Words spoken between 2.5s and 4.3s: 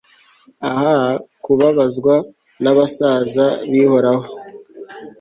nabasaza bihoraho